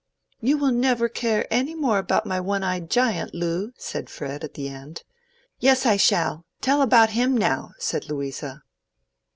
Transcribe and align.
"You 0.39 0.57
will 0.57 0.71
never 0.71 1.07
care 1.07 1.45
any 1.51 1.75
more 1.75 1.99
about 1.99 2.25
my 2.25 2.39
one 2.39 2.63
eyed 2.63 2.89
giant, 2.89 3.35
Loo," 3.35 3.71
said 3.77 4.09
Fred 4.09 4.43
at 4.43 4.55
the 4.55 4.67
end. 4.67 5.03
"Yes, 5.59 5.85
I 5.85 5.97
shall. 5.97 6.43
Tell 6.59 6.81
about 6.81 7.11
him 7.11 7.37
now," 7.37 7.73
said 7.77 8.09
Louisa. 8.09 8.63